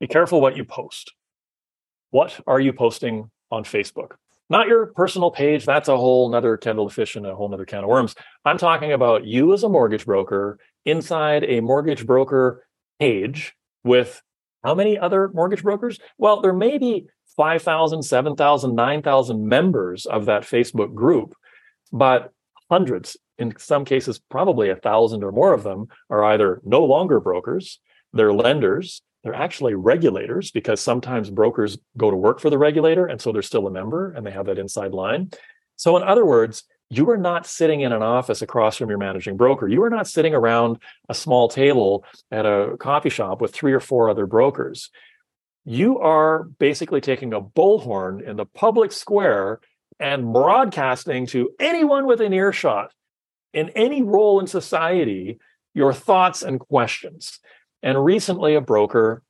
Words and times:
be 0.00 0.06
careful 0.06 0.40
what 0.40 0.56
you 0.56 0.64
post. 0.64 1.12
What 2.10 2.40
are 2.46 2.58
you 2.58 2.72
posting 2.72 3.30
on 3.50 3.64
Facebook? 3.64 4.12
Not 4.48 4.66
your 4.66 4.86
personal 4.86 5.30
page. 5.30 5.64
That's 5.64 5.88
a 5.88 5.96
whole 5.96 6.28
nother 6.28 6.56
kettle 6.56 6.86
of 6.86 6.92
fish 6.92 7.14
and 7.14 7.24
a 7.24 7.36
whole 7.36 7.48
nother 7.48 7.66
can 7.66 7.84
of 7.84 7.88
worms. 7.88 8.16
I'm 8.44 8.58
talking 8.58 8.92
about 8.92 9.24
you 9.24 9.52
as 9.52 9.62
a 9.62 9.68
mortgage 9.68 10.04
broker 10.04 10.58
inside 10.84 11.44
a 11.44 11.60
mortgage 11.60 12.04
broker 12.04 12.66
page 12.98 13.54
with 13.84 14.20
how 14.64 14.74
many 14.74 14.98
other 14.98 15.30
mortgage 15.32 15.62
brokers? 15.62 15.98
Well, 16.18 16.40
there 16.40 16.52
may 16.52 16.78
be 16.78 17.06
5,000, 17.36 18.02
7,000, 18.02 18.74
9,000 18.74 19.46
members 19.46 20.06
of 20.06 20.26
that 20.26 20.42
Facebook 20.42 20.94
group, 20.94 21.34
but 21.92 22.32
hundreds, 22.70 23.16
in 23.38 23.54
some 23.58 23.84
cases, 23.84 24.18
probably 24.18 24.68
a 24.68 24.76
thousand 24.76 25.24
or 25.24 25.32
more 25.32 25.54
of 25.54 25.62
them 25.62 25.86
are 26.10 26.24
either 26.24 26.60
no 26.64 26.84
longer 26.84 27.20
brokers, 27.20 27.78
they're 28.12 28.32
lenders, 28.32 29.02
they're 29.22 29.34
actually 29.34 29.74
regulators 29.74 30.50
because 30.50 30.80
sometimes 30.80 31.30
brokers 31.30 31.78
go 31.96 32.10
to 32.10 32.16
work 32.16 32.40
for 32.40 32.50
the 32.50 32.58
regulator 32.58 33.06
and 33.06 33.20
so 33.20 33.32
they're 33.32 33.42
still 33.42 33.66
a 33.66 33.70
member 33.70 34.12
and 34.12 34.26
they 34.26 34.30
have 34.30 34.46
that 34.46 34.58
inside 34.58 34.92
line. 34.92 35.30
So, 35.76 35.96
in 35.96 36.02
other 36.02 36.24
words, 36.24 36.64
you 36.90 37.08
are 37.10 37.16
not 37.16 37.46
sitting 37.46 37.82
in 37.82 37.92
an 37.92 38.02
office 38.02 38.42
across 38.42 38.76
from 38.76 38.88
your 38.88 38.98
managing 38.98 39.36
broker. 39.36 39.68
You 39.68 39.82
are 39.84 39.90
not 39.90 40.08
sitting 40.08 40.34
around 40.34 40.78
a 41.08 41.14
small 41.14 41.48
table 41.48 42.04
at 42.30 42.46
a 42.46 42.76
coffee 42.78 43.10
shop 43.10 43.40
with 43.40 43.54
three 43.54 43.72
or 43.72 43.80
four 43.80 44.10
other 44.10 44.26
brokers. 44.26 44.90
You 45.64 46.00
are 46.00 46.44
basically 46.58 47.00
taking 47.00 47.32
a 47.32 47.40
bullhorn 47.40 48.26
in 48.26 48.36
the 48.36 48.46
public 48.46 48.90
square 48.90 49.60
and 50.00 50.32
broadcasting 50.32 51.26
to 51.26 51.50
anyone 51.60 52.06
within 52.06 52.32
earshot 52.32 52.92
in 53.52 53.68
any 53.70 54.02
role 54.02 54.40
in 54.40 54.46
society 54.46 55.38
your 55.74 55.92
thoughts 55.92 56.42
and 56.42 56.58
questions. 56.58 57.38
And 57.82 58.04
recently, 58.04 58.54
a 58.54 58.60
broker, 58.60 59.22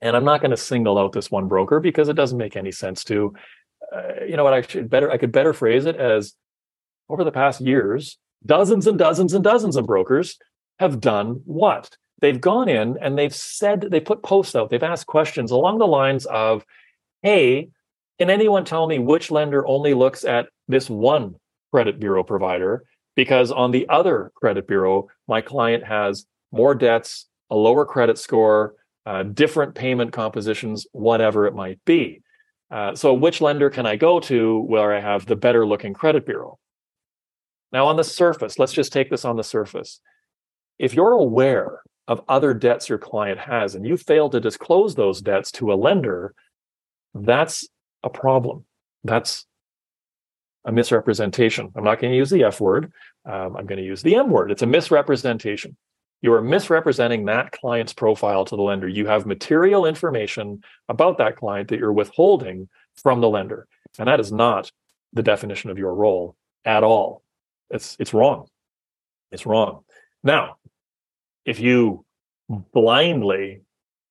and 0.00 0.16
I'm 0.16 0.24
not 0.24 0.40
going 0.40 0.50
to 0.50 0.56
single 0.56 0.98
out 0.98 1.12
this 1.12 1.30
one 1.30 1.48
broker 1.48 1.80
because 1.80 2.08
it 2.08 2.16
doesn't 2.16 2.38
make 2.38 2.56
any 2.56 2.72
sense 2.72 3.04
to, 3.04 3.34
uh, 3.94 4.24
you 4.26 4.36
know 4.36 4.44
what? 4.44 4.54
I 4.54 4.62
should 4.62 4.90
better, 4.90 5.10
I 5.10 5.18
could 5.18 5.32
better 5.32 5.52
phrase 5.52 5.86
it 5.86 5.96
as 5.96 6.34
over 7.08 7.24
the 7.24 7.32
past 7.32 7.60
years, 7.60 8.18
dozens 8.44 8.86
and 8.86 8.98
dozens 8.98 9.34
and 9.34 9.44
dozens 9.44 9.76
of 9.76 9.86
brokers 9.86 10.38
have 10.78 11.00
done 11.00 11.40
what? 11.44 11.96
They've 12.20 12.40
gone 12.40 12.68
in 12.68 12.96
and 13.00 13.18
they've 13.18 13.34
said, 13.34 13.88
they 13.90 14.00
put 14.00 14.22
posts 14.22 14.54
out, 14.54 14.70
they've 14.70 14.82
asked 14.82 15.06
questions 15.06 15.50
along 15.50 15.78
the 15.78 15.86
lines 15.86 16.26
of, 16.26 16.64
hey, 17.22 17.68
can 18.18 18.30
anyone 18.30 18.64
tell 18.64 18.86
me 18.86 18.98
which 18.98 19.30
lender 19.30 19.66
only 19.66 19.94
looks 19.94 20.24
at 20.24 20.48
this 20.68 20.88
one 20.88 21.34
credit 21.72 21.98
bureau 21.98 22.22
provider? 22.22 22.84
Because 23.16 23.50
on 23.50 23.70
the 23.70 23.88
other 23.88 24.32
credit 24.34 24.66
bureau, 24.66 25.08
my 25.28 25.40
client 25.40 25.84
has 25.84 26.26
more 26.52 26.74
debts, 26.74 27.26
a 27.50 27.56
lower 27.56 27.84
credit 27.84 28.18
score, 28.18 28.74
uh, 29.06 29.22
different 29.22 29.74
payment 29.74 30.12
compositions, 30.12 30.86
whatever 30.92 31.46
it 31.46 31.54
might 31.54 31.78
be. 31.84 32.22
Uh, 32.70 32.94
so, 32.94 33.12
which 33.12 33.40
lender 33.40 33.70
can 33.70 33.86
I 33.86 33.96
go 33.96 34.18
to 34.20 34.60
where 34.60 34.94
I 34.94 35.00
have 35.00 35.26
the 35.26 35.36
better 35.36 35.66
looking 35.66 35.92
credit 35.92 36.26
bureau? 36.26 36.58
Now, 37.72 37.86
on 37.86 37.96
the 37.96 38.04
surface, 38.04 38.58
let's 38.58 38.72
just 38.72 38.92
take 38.92 39.10
this 39.10 39.24
on 39.24 39.36
the 39.36 39.44
surface. 39.44 40.00
If 40.78 40.94
you're 40.94 41.12
aware 41.12 41.80
of 42.08 42.22
other 42.28 42.54
debts 42.54 42.88
your 42.88 42.98
client 42.98 43.38
has 43.38 43.74
and 43.74 43.86
you 43.86 43.96
fail 43.96 44.28
to 44.30 44.40
disclose 44.40 44.94
those 44.94 45.20
debts 45.20 45.50
to 45.52 45.72
a 45.72 45.74
lender, 45.74 46.34
that's 47.14 47.68
a 48.02 48.10
problem. 48.10 48.64
That's 49.04 49.46
a 50.64 50.72
misrepresentation. 50.72 51.70
I'm 51.76 51.84
not 51.84 52.00
going 52.00 52.12
to 52.12 52.16
use 52.16 52.30
the 52.30 52.44
F 52.44 52.60
word. 52.60 52.92
Um, 53.24 53.56
I'm 53.56 53.66
going 53.66 53.78
to 53.78 53.84
use 53.84 54.02
the 54.02 54.16
M 54.16 54.30
word. 54.30 54.50
It's 54.50 54.62
a 54.62 54.66
misrepresentation 54.66 55.76
you 56.24 56.32
are 56.32 56.40
misrepresenting 56.40 57.26
that 57.26 57.52
client's 57.52 57.92
profile 57.92 58.46
to 58.46 58.56
the 58.56 58.62
lender. 58.62 58.88
You 58.88 59.06
have 59.06 59.26
material 59.26 59.84
information 59.84 60.62
about 60.88 61.18
that 61.18 61.36
client 61.36 61.68
that 61.68 61.78
you're 61.78 61.92
withholding 61.92 62.70
from 62.94 63.20
the 63.20 63.28
lender. 63.28 63.68
And 63.98 64.08
that 64.08 64.20
is 64.20 64.32
not 64.32 64.72
the 65.12 65.22
definition 65.22 65.68
of 65.68 65.76
your 65.76 65.94
role 65.94 66.34
at 66.64 66.82
all. 66.82 67.22
It's 67.68 67.94
it's 68.00 68.14
wrong. 68.14 68.46
It's 69.32 69.44
wrong. 69.44 69.84
Now, 70.22 70.56
if 71.44 71.60
you 71.60 72.06
blindly 72.48 73.60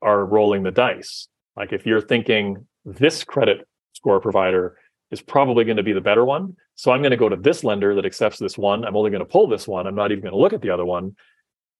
are 0.00 0.24
rolling 0.24 0.62
the 0.62 0.70
dice, 0.70 1.28
like 1.58 1.74
if 1.74 1.84
you're 1.84 2.00
thinking 2.00 2.66
this 2.86 3.22
credit 3.22 3.68
score 3.92 4.18
provider 4.18 4.78
is 5.10 5.20
probably 5.20 5.66
going 5.66 5.76
to 5.76 5.82
be 5.82 5.92
the 5.92 6.00
better 6.00 6.24
one, 6.24 6.56
so 6.74 6.90
I'm 6.90 7.02
going 7.02 7.10
to 7.10 7.18
go 7.18 7.28
to 7.28 7.36
this 7.36 7.64
lender 7.64 7.94
that 7.96 8.06
accepts 8.06 8.38
this 8.38 8.56
one. 8.56 8.86
I'm 8.86 8.96
only 8.96 9.10
going 9.10 9.26
to 9.26 9.30
pull 9.30 9.46
this 9.46 9.68
one. 9.68 9.86
I'm 9.86 9.94
not 9.94 10.10
even 10.10 10.22
going 10.22 10.32
to 10.32 10.40
look 10.40 10.54
at 10.54 10.62
the 10.62 10.70
other 10.70 10.86
one 10.86 11.14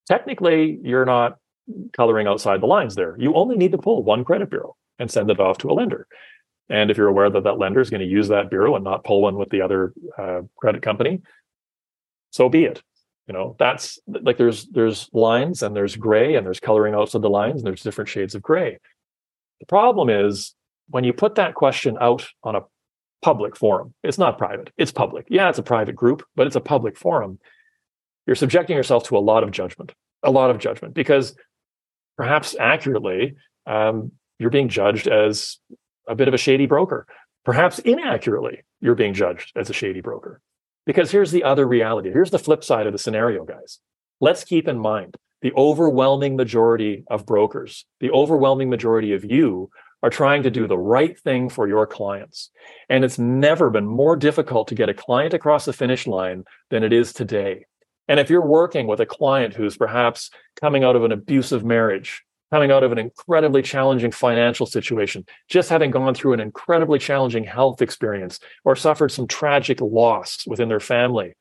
technically 0.09 0.81
you're 0.83 1.05
not 1.05 1.37
coloring 1.93 2.27
outside 2.27 2.61
the 2.63 2.67
lines 2.67 2.95
there. 2.95 3.15
You 3.19 3.35
only 3.35 3.57
need 3.57 3.73
to 3.73 3.79
pull 3.79 4.03
one 4.03 4.25
credit 4.25 4.51
bureau 4.51 4.75
and 4.99 5.11
send 5.11 5.31
it 5.31 5.39
off 5.39 5.59
to 5.59 5.71
a 5.71 5.75
lender. 5.75 6.07
And 6.71 6.91
if 6.91 6.97
you're 6.97 7.09
aware 7.09 7.31
that 7.31 7.45
that 7.45 7.59
lender 7.59 7.81
is 7.81 7.91
going 7.91 8.01
to 8.01 8.07
use 8.07 8.29
that 8.29 8.51
bureau 8.51 8.75
and 8.75 8.85
not 8.85 9.05
pull 9.05 9.23
one 9.23 9.37
with 9.37 9.51
the 9.51 9.63
other 9.63 9.93
uh, 10.19 10.43
credit 10.57 10.83
company, 10.83 11.21
so 12.31 12.49
be 12.49 12.65
it. 12.65 12.83
You 13.27 13.35
know, 13.35 13.57
that's 13.59 13.99
like 14.07 14.39
there's 14.39 14.67
there's 14.67 15.11
lines 15.13 15.63
and 15.63 15.77
there's 15.77 15.97
gray 15.97 16.35
and 16.35 16.47
there's 16.47 16.61
coloring 16.61 16.95
outside 16.95 17.21
the 17.21 17.29
lines 17.29 17.61
and 17.61 17.67
there's 17.67 17.83
different 17.83 18.09
shades 18.09 18.35
of 18.35 18.41
gray. 18.41 18.79
The 19.61 19.67
problem 19.67 20.09
is 20.09 20.55
when 20.89 21.05
you 21.05 21.13
put 21.13 21.35
that 21.35 21.55
question 21.55 21.99
out 22.01 22.27
on 22.43 22.57
a 22.57 22.63
public 23.21 23.55
forum, 23.55 23.93
it's 24.03 24.17
not 24.17 24.39
private, 24.39 24.73
it's 24.79 24.93
public. 24.93 25.27
Yeah, 25.29 25.51
it's 25.51 25.59
a 25.59 25.63
private 25.63 25.95
group, 25.95 26.23
but 26.37 26.47
it's 26.47 26.57
a 26.57 26.61
public 26.61 26.97
forum 26.97 27.39
you're 28.29 28.37
subjecting 28.37 28.77
yourself 28.77 29.05
to 29.05 29.17
a 29.17 29.19
lot 29.19 29.43
of 29.43 29.51
judgment, 29.51 29.95
a 30.23 30.31
lot 30.31 30.51
of 30.51 30.59
judgment, 30.59 30.93
because 30.93 31.35
perhaps 32.19 32.55
accurately, 32.61 33.37
um, 33.67 34.13
you're 34.39 34.51
being 34.51 34.69
judged 34.69 35.09
as 35.09 35.57
a 36.07 36.15
bit 36.15 36.29
of 36.29 36.35
a 36.35 36.39
shady 36.39 36.67
broker. 36.67 37.07
Perhaps 37.47 37.79
inaccurately, 37.79 38.65
you're 38.83 38.95
being 38.95 39.15
judged 39.15 39.53
as 39.57 39.71
a 39.71 39.73
shady 39.73 40.03
broker. 40.03 40.43
Because 40.85 41.11
here's 41.11 41.31
the 41.31 41.43
other 41.43 41.67
reality. 41.67 42.11
Here's 42.13 42.31
the 42.31 42.39
flip 42.39 42.63
side 42.63 42.87
of 42.87 42.93
the 42.93 42.99
scenario, 42.99 43.47
guys. 43.47 43.79
Let's 44.21 44.45
keep 44.45 44.69
in 44.69 44.79
mind 44.79 45.17
the 45.41 45.53
overwhelming 45.57 46.37
majority 46.37 47.05
of 47.09 47.25
brokers, 47.25 47.87
the 48.01 48.11
overwhelming 48.11 48.69
majority 48.69 49.15
of 49.15 49.25
you 49.25 49.71
are 50.03 50.11
trying 50.11 50.43
to 50.43 50.51
do 50.51 50.67
the 50.67 50.77
right 50.77 51.19
thing 51.19 51.49
for 51.49 51.67
your 51.67 51.87
clients. 51.87 52.51
And 52.91 53.07
it's 53.07 53.19
never 53.19 53.71
been 53.71 53.87
more 53.87 54.17
difficult 54.17 54.69
to 54.69 54.75
get 54.75 54.91
a 54.91 54.95
client 54.95 55.33
across 55.33 55.65
the 55.65 55.73
finish 55.73 56.07
line 56.07 56.45
than 56.69 56.85
it 56.85 56.93
is 56.93 57.15
today. 57.15 57.65
And 58.09 58.19
if 58.19 58.31
you're 58.31 58.45
working 58.45 58.87
with 58.87 59.01
a 59.01 59.07
client 59.07 59.55
who's 59.55 59.77
perhaps 59.77 60.31
coming 60.61 60.83
out 60.83 60.97
of 60.97 61.05
an 61.05 61.13
abusive 61.13 61.65
marriage, 61.65 62.23
coming 62.51 62.71
out 62.71 62.83
of 62.83 62.91
an 62.91 62.99
incredibly 62.99 63.61
challenging 63.61 64.11
financial 64.11 64.65
situation, 64.65 65.27
just 65.49 65.69
having 65.69 65.91
gone 65.91 66.15
through 66.15 66.33
an 66.33 66.41
incredibly 66.41 66.99
challenging 66.99 67.45
health 67.45 67.83
experience, 67.83 68.41
or 68.65 68.75
suffered 68.75 69.13
some 69.13 69.27
tragic 69.27 69.81
loss 69.83 70.45
within 70.47 70.71
their 70.71 70.81
family, 70.81 71.35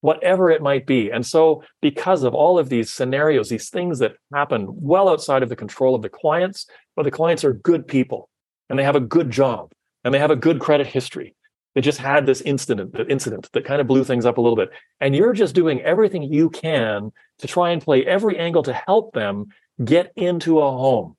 whatever 0.00 0.50
it 0.50 0.62
might 0.62 0.86
be. 0.86 1.10
And 1.10 1.26
so, 1.26 1.62
because 1.82 2.22
of 2.22 2.34
all 2.34 2.58
of 2.58 2.70
these 2.70 2.90
scenarios, 2.90 3.50
these 3.50 3.68
things 3.68 3.98
that 3.98 4.16
happen 4.32 4.66
well 4.70 5.10
outside 5.10 5.42
of 5.42 5.50
the 5.50 5.56
control 5.56 5.94
of 5.94 6.00
the 6.00 6.08
clients, 6.08 6.66
but 6.96 7.02
the 7.02 7.10
clients 7.10 7.44
are 7.44 7.52
good 7.52 7.86
people 7.86 8.30
and 8.70 8.78
they 8.78 8.84
have 8.84 8.96
a 8.96 9.00
good 9.00 9.30
job 9.30 9.72
and 10.04 10.14
they 10.14 10.18
have 10.18 10.30
a 10.30 10.36
good 10.36 10.60
credit 10.60 10.86
history 10.86 11.34
they 11.74 11.80
just 11.80 11.98
had 11.98 12.26
this 12.26 12.40
incident, 12.40 12.94
incident 13.08 13.50
that 13.52 13.64
kind 13.64 13.80
of 13.80 13.86
blew 13.86 14.04
things 14.04 14.26
up 14.26 14.38
a 14.38 14.40
little 14.40 14.56
bit. 14.56 14.70
And 15.00 15.14
you're 15.14 15.32
just 15.32 15.54
doing 15.54 15.80
everything 15.82 16.22
you 16.22 16.50
can 16.50 17.12
to 17.38 17.46
try 17.46 17.70
and 17.70 17.82
play 17.82 18.06
every 18.06 18.38
angle 18.38 18.62
to 18.62 18.72
help 18.72 19.12
them 19.12 19.46
get 19.84 20.12
into 20.16 20.60
a 20.60 20.70
home 20.70 21.16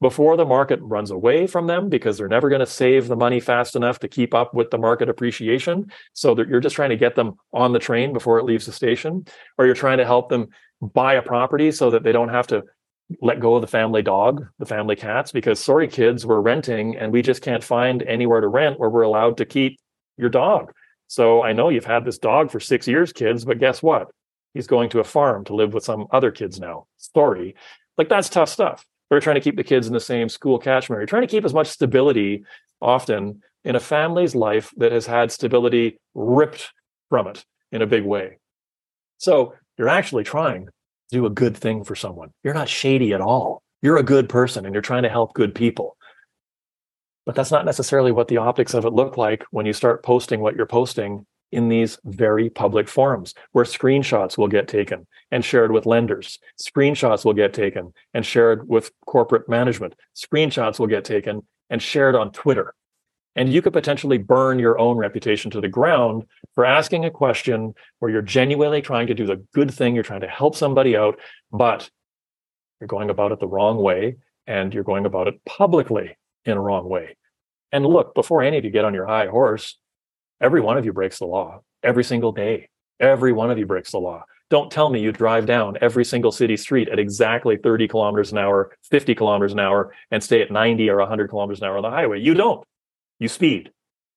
before 0.00 0.36
the 0.36 0.44
market 0.44 0.78
runs 0.82 1.10
away 1.10 1.46
from 1.46 1.66
them 1.66 1.88
because 1.88 2.18
they're 2.18 2.28
never 2.28 2.50
going 2.50 2.60
to 2.60 2.66
save 2.66 3.08
the 3.08 3.16
money 3.16 3.40
fast 3.40 3.74
enough 3.74 3.98
to 4.00 4.08
keep 4.08 4.34
up 4.34 4.52
with 4.52 4.70
the 4.70 4.76
market 4.76 5.08
appreciation. 5.08 5.90
So 6.12 6.34
that 6.34 6.48
you're 6.48 6.60
just 6.60 6.76
trying 6.76 6.90
to 6.90 6.96
get 6.96 7.14
them 7.14 7.36
on 7.54 7.72
the 7.72 7.78
train 7.78 8.12
before 8.12 8.38
it 8.38 8.44
leaves 8.44 8.66
the 8.66 8.72
station, 8.72 9.26
or 9.56 9.64
you're 9.64 9.74
trying 9.74 9.98
to 9.98 10.04
help 10.04 10.28
them 10.28 10.48
buy 10.82 11.14
a 11.14 11.22
property 11.22 11.72
so 11.72 11.90
that 11.90 12.02
they 12.02 12.12
don't 12.12 12.28
have 12.28 12.46
to 12.48 12.64
let 13.22 13.40
go 13.40 13.54
of 13.54 13.62
the 13.62 13.66
family 13.66 14.02
dog, 14.02 14.46
the 14.58 14.66
family 14.66 14.96
cats, 14.96 15.32
because 15.32 15.58
sorry, 15.60 15.88
kids, 15.88 16.26
we're 16.26 16.40
renting 16.40 16.96
and 16.96 17.12
we 17.12 17.22
just 17.22 17.42
can't 17.42 17.64
find 17.64 18.02
anywhere 18.02 18.40
to 18.40 18.48
rent 18.48 18.78
where 18.78 18.90
we're 18.90 19.02
allowed 19.02 19.36
to 19.38 19.46
keep 19.46 19.78
your 20.16 20.28
dog. 20.28 20.72
So 21.06 21.42
I 21.42 21.52
know 21.52 21.68
you've 21.68 21.84
had 21.84 22.04
this 22.04 22.18
dog 22.18 22.50
for 22.50 22.60
six 22.60 22.88
years, 22.88 23.12
kids, 23.12 23.44
but 23.44 23.58
guess 23.58 23.82
what? 23.82 24.08
He's 24.54 24.66
going 24.66 24.88
to 24.90 25.00
a 25.00 25.04
farm 25.04 25.44
to 25.46 25.54
live 25.54 25.74
with 25.74 25.84
some 25.84 26.06
other 26.10 26.30
kids 26.30 26.60
now. 26.60 26.86
Sorry. 26.96 27.54
Like 27.98 28.08
that's 28.08 28.28
tough 28.28 28.48
stuff. 28.48 28.86
We're 29.10 29.20
trying 29.20 29.36
to 29.36 29.40
keep 29.40 29.56
the 29.56 29.64
kids 29.64 29.86
in 29.86 29.92
the 29.92 30.00
same 30.00 30.28
school 30.28 30.58
catchment. 30.58 31.00
You're 31.00 31.06
trying 31.06 31.22
to 31.22 31.28
keep 31.28 31.44
as 31.44 31.54
much 31.54 31.68
stability 31.68 32.44
often 32.80 33.42
in 33.64 33.76
a 33.76 33.80
family's 33.80 34.34
life 34.34 34.72
that 34.76 34.92
has 34.92 35.06
had 35.06 35.30
stability 35.30 35.98
ripped 36.14 36.72
from 37.08 37.28
it 37.28 37.44
in 37.72 37.82
a 37.82 37.86
big 37.86 38.04
way. 38.04 38.38
So 39.18 39.54
you're 39.78 39.88
actually 39.88 40.24
trying 40.24 40.66
to 40.66 40.72
do 41.10 41.26
a 41.26 41.30
good 41.30 41.56
thing 41.56 41.84
for 41.84 41.94
someone. 41.94 42.30
You're 42.42 42.54
not 42.54 42.68
shady 42.68 43.12
at 43.12 43.20
all. 43.20 43.62
You're 43.82 43.96
a 43.96 44.02
good 44.02 44.28
person 44.28 44.64
and 44.64 44.74
you're 44.74 44.82
trying 44.82 45.02
to 45.02 45.08
help 45.08 45.34
good 45.34 45.54
people. 45.54 45.96
But 47.26 47.34
that's 47.34 47.50
not 47.50 47.64
necessarily 47.64 48.12
what 48.12 48.28
the 48.28 48.36
optics 48.36 48.74
of 48.74 48.84
it 48.84 48.92
look 48.92 49.16
like 49.16 49.44
when 49.50 49.66
you 49.66 49.72
start 49.72 50.02
posting 50.02 50.40
what 50.40 50.56
you're 50.56 50.66
posting 50.66 51.26
in 51.52 51.68
these 51.68 51.98
very 52.04 52.50
public 52.50 52.88
forums 52.88 53.32
where 53.52 53.64
screenshots 53.64 54.36
will 54.36 54.48
get 54.48 54.66
taken 54.66 55.06
and 55.30 55.44
shared 55.44 55.70
with 55.70 55.86
lenders. 55.86 56.38
Screenshots 56.60 57.24
will 57.24 57.32
get 57.32 57.54
taken 57.54 57.94
and 58.12 58.26
shared 58.26 58.68
with 58.68 58.90
corporate 59.06 59.48
management. 59.48 59.94
Screenshots 60.16 60.78
will 60.78 60.88
get 60.88 61.04
taken 61.04 61.46
and 61.70 61.80
shared 61.80 62.16
on 62.16 62.32
Twitter. 62.32 62.74
And 63.36 63.52
you 63.52 63.62
could 63.62 63.72
potentially 63.72 64.18
burn 64.18 64.58
your 64.58 64.78
own 64.78 64.96
reputation 64.96 65.50
to 65.52 65.60
the 65.60 65.68
ground 65.68 66.24
for 66.54 66.64
asking 66.64 67.04
a 67.04 67.10
question 67.10 67.74
where 67.98 68.10
you're 68.10 68.22
genuinely 68.22 68.82
trying 68.82 69.06
to 69.08 69.14
do 69.14 69.26
the 69.26 69.44
good 69.54 69.72
thing, 69.72 69.94
you're 69.94 70.04
trying 70.04 70.20
to 70.20 70.28
help 70.28 70.54
somebody 70.56 70.96
out, 70.96 71.18
but 71.52 71.88
you're 72.80 72.88
going 72.88 73.10
about 73.10 73.32
it 73.32 73.40
the 73.40 73.48
wrong 73.48 73.78
way 73.78 74.16
and 74.46 74.74
you're 74.74 74.84
going 74.84 75.06
about 75.06 75.28
it 75.28 75.44
publicly 75.44 76.16
in 76.44 76.56
a 76.56 76.60
wrong 76.60 76.88
way. 76.88 77.16
And 77.72 77.84
look, 77.84 78.14
before 78.14 78.42
any 78.42 78.58
of 78.58 78.64
you 78.64 78.70
get 78.70 78.84
on 78.84 78.94
your 78.94 79.06
high 79.06 79.26
horse, 79.26 79.78
every 80.40 80.60
one 80.60 80.78
of 80.78 80.84
you 80.84 80.92
breaks 80.92 81.18
the 81.18 81.26
law 81.26 81.60
every 81.82 82.04
single 82.04 82.32
day. 82.32 82.68
Every 83.00 83.32
one 83.32 83.50
of 83.50 83.58
you 83.58 83.66
breaks 83.66 83.90
the 83.90 83.98
law. 83.98 84.24
Don't 84.50 84.70
tell 84.70 84.88
me 84.88 85.00
you 85.00 85.10
drive 85.10 85.46
down 85.46 85.76
every 85.80 86.04
single 86.04 86.30
city 86.30 86.56
street 86.56 86.88
at 86.88 86.98
exactly 86.98 87.56
30 87.56 87.88
kilometers 87.88 88.30
an 88.30 88.38
hour, 88.38 88.76
50 88.90 89.14
kilometers 89.14 89.52
an 89.52 89.60
hour, 89.60 89.92
and 90.10 90.22
stay 90.22 90.42
at 90.42 90.50
90 90.50 90.88
or 90.90 90.98
100 90.98 91.28
kilometers 91.28 91.60
an 91.60 91.66
hour 91.66 91.76
on 91.76 91.82
the 91.82 91.90
highway. 91.90 92.20
You 92.20 92.34
don't. 92.34 92.64
You 93.18 93.28
speed. 93.28 93.72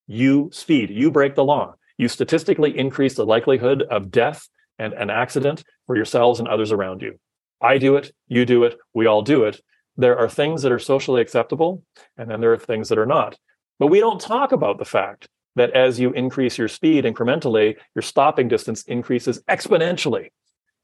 You 0.05 0.49
speed. 0.53 0.89
You 0.89 1.11
break 1.11 1.35
the 1.35 1.43
law. 1.43 1.75
You 1.97 2.07
statistically 2.07 2.77
increase 2.77 3.15
the 3.15 3.25
likelihood 3.25 3.83
of 3.83 4.11
death 4.11 4.47
and 4.77 4.93
an 4.93 5.09
accident 5.09 5.63
for 5.87 5.95
yourselves 5.95 6.39
and 6.39 6.47
others 6.47 6.71
around 6.71 7.01
you. 7.01 7.19
I 7.61 7.79
do 7.79 7.95
it. 7.95 8.11
You 8.27 8.45
do 8.45 8.63
it. 8.65 8.77
We 8.93 9.07
all 9.07 9.23
do 9.23 9.45
it. 9.45 9.59
There 9.97 10.17
are 10.17 10.29
things 10.29 10.61
that 10.61 10.71
are 10.71 10.79
socially 10.79 11.21
acceptable, 11.21 11.83
and 12.17 12.29
then 12.29 12.39
there 12.39 12.53
are 12.53 12.57
things 12.57 12.89
that 12.89 12.99
are 12.99 13.05
not. 13.05 13.37
But 13.79 13.87
we 13.87 13.99
don't 13.99 14.21
talk 14.21 14.51
about 14.51 14.77
the 14.77 14.85
fact 14.85 15.27
that 15.55 15.71
as 15.71 15.99
you 15.99 16.11
increase 16.11 16.57
your 16.57 16.67
speed 16.67 17.03
incrementally, 17.03 17.75
your 17.95 18.03
stopping 18.03 18.47
distance 18.47 18.83
increases 18.83 19.41
exponentially 19.49 20.29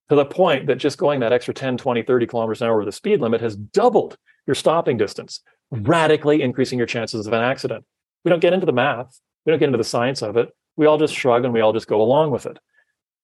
to 0.10 0.16
the 0.16 0.26
point 0.26 0.68
that 0.68 0.80
just 0.80 0.98
going 0.98 1.20
that 1.20 1.32
extra 1.32 1.54
10, 1.54 1.78
20, 1.78 2.04
30 2.04 2.28
kilometers 2.28 2.62
an 2.62 2.68
hour 2.68 2.76
over 2.76 2.86
the 2.86 2.92
speed 2.92 3.22
limit 3.22 3.40
has 3.42 3.56
doubled 3.56 4.18
your 4.48 4.56
stopping 4.56 4.98
distance, 4.98 5.42
radically 5.72 6.42
increasing 6.42 6.78
your 6.78 6.88
chances 6.88 7.28
of 7.28 7.34
an 7.34 7.42
accident. 7.42 7.86
We 8.26 8.30
don't 8.30 8.42
get 8.42 8.54
into 8.54 8.66
the 8.66 8.74
math, 8.74 9.20
we 9.46 9.52
don't 9.52 9.60
get 9.60 9.68
into 9.68 9.78
the 9.78 9.84
science 9.84 10.22
of 10.22 10.38
it. 10.38 10.50
We 10.76 10.88
all 10.88 10.98
just 10.98 11.14
shrug 11.14 11.46
and 11.46 11.54
we 11.54 11.62
all 11.62 11.74
just 11.74 11.88
go 11.88 12.02
along 12.02 12.32
with 12.32 12.46
it. 12.46 12.58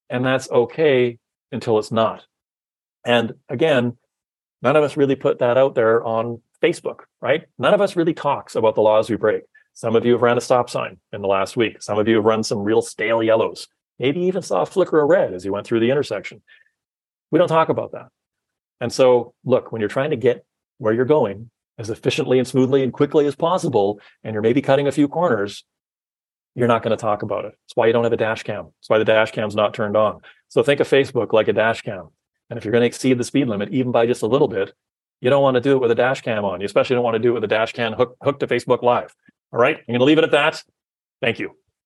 And 0.09 0.25
that's 0.25 0.49
okay 0.51 1.17
until 1.51 1.79
it's 1.79 1.91
not. 1.91 2.25
And 3.05 3.33
again, 3.47 3.97
none 4.61 4.75
of 4.75 4.83
us 4.83 4.97
really 4.97 5.15
put 5.15 5.39
that 5.39 5.57
out 5.57 5.75
there 5.75 6.03
on 6.03 6.41
Facebook, 6.61 7.01
right? 7.21 7.43
None 7.57 7.73
of 7.73 7.81
us 7.81 7.95
really 7.95 8.13
talks 8.13 8.55
about 8.55 8.75
the 8.75 8.81
laws 8.81 9.09
we 9.09 9.15
break. 9.15 9.43
Some 9.73 9.95
of 9.95 10.05
you 10.05 10.13
have 10.13 10.21
ran 10.21 10.37
a 10.37 10.41
stop 10.41 10.69
sign 10.69 10.97
in 11.13 11.21
the 11.21 11.27
last 11.27 11.55
week. 11.55 11.81
Some 11.81 11.97
of 11.97 12.07
you 12.07 12.15
have 12.15 12.25
run 12.25 12.43
some 12.43 12.59
real 12.59 12.81
stale 12.81 13.23
yellows. 13.23 13.67
Maybe 13.97 14.21
even 14.21 14.41
saw 14.41 14.61
a 14.61 14.65
flicker 14.65 15.01
of 15.01 15.09
red 15.09 15.33
as 15.33 15.45
you 15.45 15.53
went 15.53 15.65
through 15.65 15.79
the 15.79 15.91
intersection. 15.91 16.41
We 17.31 17.39
don't 17.39 17.47
talk 17.47 17.69
about 17.69 17.93
that. 17.93 18.07
And 18.81 18.91
so, 18.91 19.33
look, 19.43 19.71
when 19.71 19.79
you're 19.79 19.89
trying 19.89 20.09
to 20.11 20.15
get 20.15 20.45
where 20.77 20.93
you're 20.93 21.05
going 21.05 21.49
as 21.77 21.89
efficiently 21.89 22.39
and 22.39 22.47
smoothly 22.47 22.83
and 22.83 22.91
quickly 22.91 23.25
as 23.25 23.35
possible, 23.35 24.01
and 24.23 24.33
you're 24.33 24.41
maybe 24.41 24.61
cutting 24.61 24.87
a 24.87 24.91
few 24.91 25.07
corners, 25.07 25.63
you're 26.55 26.67
not 26.67 26.83
going 26.83 26.95
to 26.95 27.01
talk 27.01 27.21
about 27.21 27.45
it. 27.45 27.53
That's 27.63 27.75
why 27.75 27.87
you 27.87 27.93
don't 27.93 28.03
have 28.03 28.13
a 28.13 28.17
dash 28.17 28.43
cam. 28.43 28.65
That's 28.65 28.89
why 28.89 28.97
the 28.97 29.05
dash 29.05 29.31
cam's 29.31 29.55
not 29.55 29.73
turned 29.73 29.95
on. 29.95 30.21
So 30.49 30.63
think 30.63 30.79
of 30.79 30.89
Facebook 30.89 31.31
like 31.31 31.47
a 31.47 31.53
dash 31.53 31.81
cam. 31.81 32.09
And 32.49 32.57
if 32.57 32.65
you're 32.65 32.71
going 32.71 32.81
to 32.81 32.87
exceed 32.87 33.17
the 33.17 33.23
speed 33.23 33.47
limit, 33.47 33.69
even 33.69 33.91
by 33.91 34.05
just 34.05 34.23
a 34.23 34.27
little 34.27 34.47
bit, 34.47 34.73
you 35.21 35.29
don't 35.29 35.43
want 35.43 35.55
to 35.55 35.61
do 35.61 35.73
it 35.73 35.81
with 35.81 35.91
a 35.91 35.95
dash 35.95 36.21
cam 36.21 36.45
on. 36.45 36.61
You 36.61 36.65
especially 36.65 36.95
don't 36.95 37.03
want 37.03 37.15
to 37.15 37.19
do 37.19 37.31
it 37.31 37.33
with 37.33 37.43
a 37.43 37.47
dash 37.47 37.73
cam 37.73 37.93
hook, 37.93 38.15
hooked 38.23 38.39
to 38.39 38.47
Facebook 38.47 38.81
Live. 38.81 39.15
All 39.51 39.59
right. 39.59 39.77
I'm 39.77 39.85
going 39.87 39.99
to 39.99 40.05
leave 40.05 40.17
it 40.17 40.23
at 40.23 40.31
that. 40.31 40.63
Thank 41.21 41.39
you. 41.39 41.58